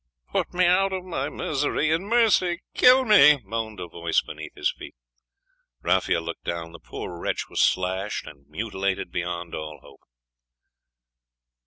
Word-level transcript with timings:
'Put 0.33 0.51
me 0.51 0.65
out 0.65 0.93
of 0.93 1.03
my 1.03 1.29
misery! 1.29 1.91
In 1.91 2.05
mercy 2.05 2.63
kill 2.73 3.05
me!' 3.05 3.37
moaned 3.43 3.79
a 3.79 3.87
voice 3.87 4.19
beneath 4.23 4.55
his 4.55 4.71
feet. 4.71 4.95
Raphael 5.83 6.23
looked 6.23 6.43
down; 6.43 6.71
the 6.71 6.79
poor 6.79 7.19
wretch 7.19 7.47
was 7.49 7.61
slashed 7.61 8.25
and 8.25 8.47
mutilated 8.47 9.11
beyond 9.11 9.53
all 9.53 9.77
hope. 9.83 10.01